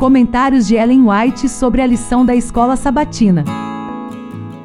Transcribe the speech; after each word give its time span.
Comentários 0.00 0.66
de 0.66 0.76
Ellen 0.76 1.02
White 1.06 1.46
sobre 1.46 1.82
a 1.82 1.86
lição 1.86 2.24
da 2.24 2.34
escola 2.34 2.74
sabatina. 2.74 3.44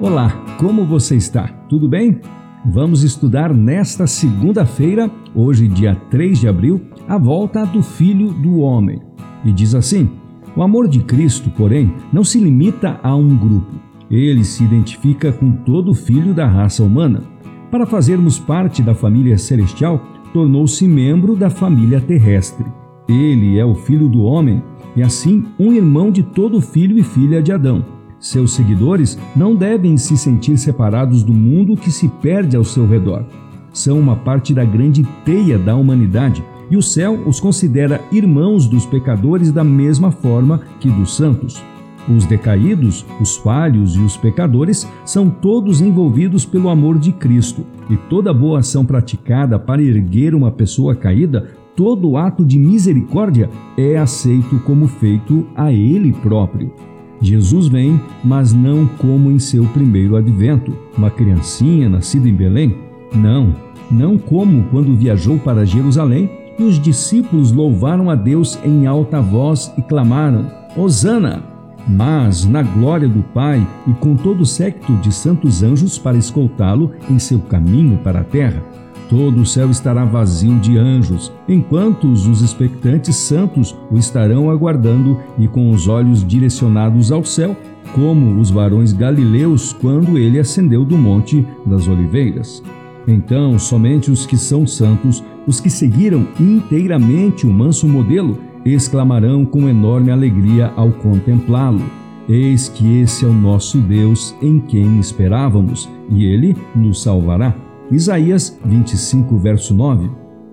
Olá, 0.00 0.30
como 0.58 0.84
você 0.84 1.14
está? 1.14 1.46
Tudo 1.68 1.88
bem? 1.88 2.20
Vamos 2.66 3.04
estudar 3.04 3.54
nesta 3.54 4.08
segunda-feira, 4.08 5.08
hoje, 5.32 5.68
dia 5.68 5.94
3 6.10 6.40
de 6.40 6.48
abril, 6.48 6.80
a 7.06 7.16
volta 7.16 7.64
do 7.64 7.80
Filho 7.80 8.32
do 8.32 8.58
Homem. 8.58 9.00
E 9.44 9.52
diz 9.52 9.72
assim: 9.72 10.10
O 10.56 10.64
amor 10.64 10.88
de 10.88 10.98
Cristo, 10.98 11.48
porém, 11.50 11.94
não 12.12 12.24
se 12.24 12.40
limita 12.40 12.98
a 13.00 13.14
um 13.14 13.36
grupo. 13.36 13.76
Ele 14.10 14.42
se 14.42 14.64
identifica 14.64 15.30
com 15.32 15.52
todo 15.52 15.94
filho 15.94 16.34
da 16.34 16.48
raça 16.48 16.82
humana. 16.82 17.22
Para 17.70 17.86
fazermos 17.86 18.36
parte 18.36 18.82
da 18.82 18.96
família 18.96 19.38
celestial, 19.38 20.04
tornou-se 20.32 20.88
membro 20.88 21.36
da 21.36 21.48
família 21.48 22.00
terrestre. 22.00 22.66
Ele 23.10 23.58
é 23.58 23.64
o 23.64 23.74
filho 23.74 24.08
do 24.08 24.22
homem 24.22 24.62
e, 24.94 25.02
assim, 25.02 25.44
um 25.58 25.72
irmão 25.72 26.12
de 26.12 26.22
todo 26.22 26.60
filho 26.60 26.96
e 26.96 27.02
filha 27.02 27.42
de 27.42 27.50
Adão. 27.50 27.84
Seus 28.20 28.52
seguidores 28.52 29.18
não 29.34 29.56
devem 29.56 29.96
se 29.96 30.16
sentir 30.16 30.56
separados 30.56 31.24
do 31.24 31.32
mundo 31.32 31.76
que 31.76 31.90
se 31.90 32.06
perde 32.06 32.56
ao 32.56 32.62
seu 32.62 32.86
redor. 32.86 33.24
São 33.72 33.98
uma 33.98 34.14
parte 34.14 34.54
da 34.54 34.64
grande 34.64 35.02
teia 35.24 35.58
da 35.58 35.74
humanidade 35.74 36.44
e 36.70 36.76
o 36.76 36.82
céu 36.82 37.18
os 37.26 37.40
considera 37.40 38.00
irmãos 38.12 38.68
dos 38.68 38.86
pecadores 38.86 39.50
da 39.50 39.64
mesma 39.64 40.12
forma 40.12 40.60
que 40.78 40.88
dos 40.88 41.16
santos. 41.16 41.60
Os 42.08 42.24
decaídos, 42.26 43.04
os 43.20 43.36
falhos 43.36 43.96
e 43.96 44.00
os 44.00 44.16
pecadores 44.16 44.88
são 45.04 45.28
todos 45.28 45.80
envolvidos 45.80 46.44
pelo 46.44 46.68
amor 46.68 46.98
de 46.98 47.12
Cristo, 47.12 47.66
e 47.88 47.96
toda 47.96 48.32
boa 48.32 48.60
ação 48.60 48.84
praticada 48.84 49.58
para 49.58 49.82
erguer 49.82 50.34
uma 50.34 50.50
pessoa 50.50 50.94
caída, 50.94 51.50
todo 51.76 52.16
ato 52.16 52.44
de 52.44 52.58
misericórdia 52.58 53.50
é 53.76 53.96
aceito 53.96 54.58
como 54.64 54.86
feito 54.86 55.46
a 55.54 55.72
Ele 55.72 56.12
próprio. 56.12 56.72
Jesus 57.20 57.68
vem, 57.68 58.00
mas 58.24 58.52
não 58.52 58.86
como 58.86 59.30
em 59.30 59.38
seu 59.38 59.64
primeiro 59.66 60.16
advento, 60.16 60.72
uma 60.96 61.10
criancinha 61.10 61.88
nascida 61.88 62.28
em 62.28 62.34
Belém. 62.34 62.76
Não, 63.14 63.54
não 63.90 64.16
como 64.16 64.64
quando 64.70 64.96
viajou 64.96 65.38
para 65.38 65.66
Jerusalém 65.66 66.30
e 66.58 66.62
os 66.62 66.80
discípulos 66.80 67.52
louvaram 67.52 68.08
a 68.08 68.14
Deus 68.14 68.58
em 68.64 68.86
alta 68.86 69.20
voz 69.20 69.72
e 69.76 69.82
clamaram: 69.82 70.46
Hosana! 70.76 71.50
mas 71.88 72.44
na 72.44 72.62
glória 72.62 73.08
do 73.08 73.22
Pai 73.22 73.66
e 73.86 73.92
com 73.94 74.16
todo 74.16 74.42
o 74.42 74.46
séquito 74.46 74.94
de 74.96 75.12
santos 75.12 75.62
anjos 75.62 75.98
para 75.98 76.16
escoltá-lo 76.16 76.92
em 77.08 77.18
seu 77.18 77.40
caminho 77.40 77.98
para 77.98 78.20
a 78.20 78.24
terra. 78.24 78.62
Todo 79.10 79.40
o 79.40 79.46
céu 79.46 79.68
estará 79.68 80.04
vazio 80.04 80.56
de 80.60 80.78
anjos, 80.78 81.32
enquanto 81.48 82.06
os 82.06 82.40
expectantes 82.40 83.16
santos 83.16 83.76
o 83.90 83.98
estarão 83.98 84.48
aguardando 84.48 85.18
e 85.36 85.48
com 85.48 85.72
os 85.72 85.88
olhos 85.88 86.24
direcionados 86.24 87.10
ao 87.10 87.24
céu, 87.24 87.56
como 87.92 88.40
os 88.40 88.52
varões 88.52 88.92
galileus 88.92 89.72
quando 89.72 90.16
ele 90.16 90.38
ascendeu 90.38 90.84
do 90.84 90.96
Monte 90.96 91.44
das 91.66 91.88
Oliveiras. 91.88 92.62
Então, 93.04 93.58
somente 93.58 94.12
os 94.12 94.24
que 94.24 94.36
são 94.36 94.64
santos, 94.64 95.24
os 95.44 95.58
que 95.58 95.70
seguiram 95.70 96.28
inteiramente 96.38 97.48
o 97.48 97.50
manso 97.50 97.88
modelo, 97.88 98.38
exclamarão 98.64 99.44
com 99.44 99.68
enorme 99.68 100.12
alegria 100.12 100.72
ao 100.76 100.92
contemplá-lo: 100.92 101.82
Eis 102.28 102.68
que 102.68 103.00
esse 103.00 103.24
é 103.24 103.28
o 103.28 103.32
nosso 103.32 103.78
Deus 103.78 104.36
em 104.40 104.60
quem 104.60 105.00
esperávamos, 105.00 105.88
e 106.08 106.24
ele 106.24 106.56
nos 106.76 107.02
salvará. 107.02 107.52
Isaías 107.90 108.56
25, 108.64 109.36
verso 109.36 109.74
9. 109.74 110.08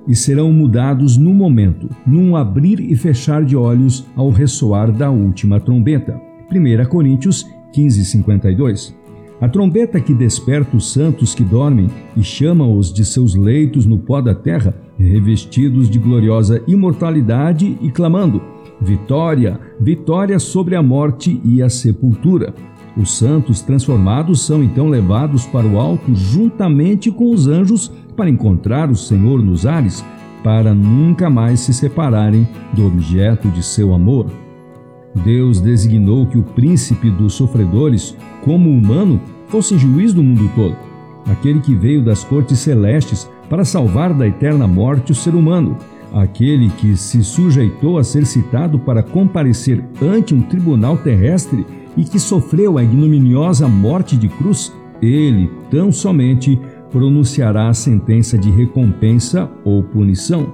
E 0.07 0.15
serão 0.15 0.51
mudados 0.51 1.17
no 1.17 1.33
momento, 1.33 1.87
num 2.05 2.35
abrir 2.35 2.79
e 2.79 2.95
fechar 2.95 3.45
de 3.45 3.55
olhos 3.55 4.07
ao 4.15 4.31
ressoar 4.31 4.91
da 4.91 5.11
última 5.11 5.59
trombeta. 5.59 6.19
1 6.51 6.85
Coríntios 6.89 7.45
15, 7.73 8.05
52. 8.05 8.97
A 9.39 9.47
trombeta 9.47 9.99
que 9.99 10.15
desperta 10.15 10.75
os 10.75 10.91
santos 10.91 11.35
que 11.35 11.43
dormem 11.43 11.91
e 12.15 12.23
chama-os 12.23 12.91
de 12.91 13.05
seus 13.05 13.35
leitos 13.35 13.85
no 13.85 13.99
pó 13.99 14.19
da 14.19 14.33
terra, 14.33 14.73
revestidos 14.97 15.91
de 15.91 15.99
gloriosa 15.99 16.63
imortalidade 16.67 17.77
e 17.79 17.91
clamando: 17.91 18.41
Vitória, 18.81 19.59
vitória 19.79 20.39
sobre 20.39 20.75
a 20.75 20.81
morte 20.81 21.39
e 21.45 21.61
a 21.61 21.69
sepultura. 21.69 22.55
Os 22.97 23.15
santos 23.15 23.61
transformados 23.61 24.41
são 24.41 24.63
então 24.63 24.89
levados 24.89 25.45
para 25.45 25.67
o 25.67 25.79
alto 25.79 26.15
juntamente 26.15 27.11
com 27.11 27.31
os 27.31 27.47
anjos 27.47 27.91
para 28.15 28.29
encontrar 28.29 28.89
o 28.89 28.95
Senhor 28.95 29.43
nos 29.43 29.67
ares, 29.67 30.03
para 30.43 30.73
nunca 30.73 31.29
mais 31.29 31.59
se 31.59 31.73
separarem 31.73 32.47
do 32.73 32.87
objeto 32.87 33.49
de 33.49 33.61
seu 33.61 33.93
amor. 33.93 34.25
Deus 35.23 35.61
designou 35.61 36.25
que 36.25 36.37
o 36.37 36.43
príncipe 36.43 37.11
dos 37.11 37.33
sofredores, 37.33 38.15
como 38.43 38.69
humano, 38.69 39.21
fosse 39.47 39.77
juiz 39.77 40.13
do 40.13 40.23
mundo 40.23 40.49
todo, 40.55 40.75
aquele 41.29 41.59
que 41.59 41.75
veio 41.75 42.03
das 42.03 42.23
cortes 42.23 42.59
celestes 42.59 43.29
para 43.49 43.63
salvar 43.63 44.13
da 44.13 44.27
eterna 44.27 44.67
morte 44.67 45.11
o 45.11 45.15
ser 45.15 45.35
humano, 45.35 45.77
aquele 46.13 46.69
que 46.69 46.95
se 46.95 47.23
sujeitou 47.23 47.97
a 47.97 48.03
ser 48.03 48.25
citado 48.25 48.79
para 48.79 49.03
comparecer 49.03 49.83
ante 50.01 50.33
um 50.33 50.41
tribunal 50.41 50.97
terrestre 50.97 51.65
e 51.95 52.03
que 52.03 52.19
sofreu 52.19 52.77
a 52.77 52.83
ignominiosa 52.83 53.67
morte 53.67 54.15
de 54.15 54.29
cruz, 54.29 54.73
ele 55.01 55.49
tão 55.69 55.91
somente 55.91 56.59
pronunciará 56.91 57.67
a 57.67 57.73
sentença 57.73 58.37
de 58.37 58.49
recompensa 58.49 59.49
ou 59.63 59.83
punição. 59.83 60.47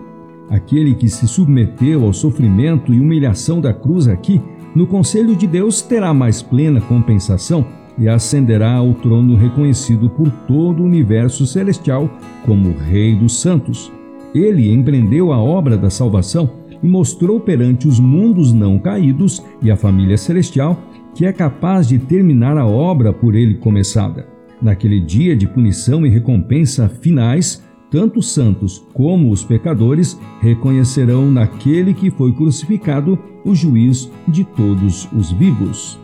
Aquele 0.49 0.95
que 0.95 1.07
se 1.07 1.27
submeteu 1.27 2.05
ao 2.05 2.13
sofrimento 2.13 2.93
e 2.93 2.99
humilhação 2.99 3.61
da 3.61 3.73
cruz 3.73 4.07
aqui, 4.07 4.41
no 4.75 4.87
conselho 4.87 5.35
de 5.35 5.47
Deus, 5.47 5.81
terá 5.81 6.13
mais 6.13 6.41
plena 6.41 6.81
compensação 6.81 7.65
e 7.97 8.09
ascenderá 8.09 8.73
ao 8.73 8.93
trono 8.95 9.35
reconhecido 9.35 10.09
por 10.09 10.29
todo 10.47 10.81
o 10.81 10.85
universo 10.85 11.45
celestial 11.45 12.09
como 12.45 12.75
Rei 12.75 13.15
dos 13.15 13.39
Santos. 13.39 13.91
Ele 14.33 14.71
empreendeu 14.71 15.31
a 15.31 15.37
obra 15.37 15.77
da 15.77 15.89
salvação 15.89 16.49
e 16.81 16.87
mostrou 16.87 17.39
perante 17.39 17.87
os 17.87 17.99
mundos 17.99 18.51
não 18.51 18.79
caídos 18.79 19.43
e 19.61 19.69
a 19.69 19.77
família 19.77 20.17
celestial 20.17 20.77
que 21.13 21.25
é 21.25 21.31
capaz 21.31 21.87
de 21.87 21.99
terminar 21.99 22.57
a 22.57 22.65
obra 22.65 23.13
por 23.13 23.35
ele 23.35 23.55
começada. 23.55 24.27
Naquele 24.61 24.99
dia 24.99 25.35
de 25.35 25.47
punição 25.47 26.05
e 26.05 26.09
recompensa 26.09 26.89
finais, 26.89 27.63
tanto 27.91 28.19
os 28.19 28.31
santos 28.31 28.83
como 28.93 29.29
os 29.29 29.43
pecadores 29.43 30.19
reconhecerão 30.41 31.29
naquele 31.29 31.93
que 31.93 32.09
foi 32.09 32.33
crucificado 32.33 33.19
o 33.45 33.53
juiz 33.53 34.09
de 34.27 34.43
todos 34.43 35.07
os 35.13 35.31
vivos. 35.31 35.99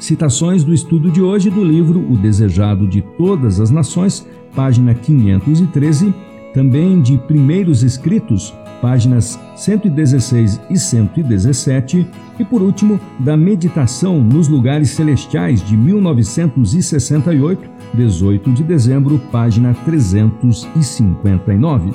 Citações 0.00 0.64
do 0.64 0.74
estudo 0.74 1.10
de 1.10 1.20
hoje 1.20 1.50
do 1.50 1.62
livro 1.62 2.00
O 2.10 2.16
Desejado 2.16 2.88
de 2.88 3.02
Todas 3.16 3.60
as 3.60 3.70
Nações, 3.70 4.26
página 4.54 4.94
513, 4.94 6.12
também 6.52 7.00
de 7.00 7.16
Primeiros 7.18 7.82
Escritos, 7.82 8.54
páginas 8.80 9.38
116 9.56 10.60
e 10.70 10.78
117, 10.78 12.06
e 12.38 12.44
por 12.44 12.62
último, 12.62 13.00
da 13.18 13.36
Meditação 13.36 14.20
nos 14.20 14.46
Lugares 14.48 14.90
Celestiais 14.90 15.60
de 15.62 15.76
1968, 15.76 17.68
18 17.94 18.52
de 18.52 18.62
dezembro, 18.62 19.18
página 19.32 19.74
359. 19.84 21.92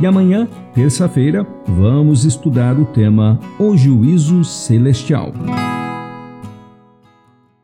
E 0.00 0.06
amanhã, 0.06 0.48
terça-feira, 0.74 1.46
vamos 1.66 2.24
estudar 2.24 2.78
o 2.78 2.84
tema 2.84 3.38
O 3.58 3.76
Juízo 3.76 4.44
Celestial. 4.44 5.32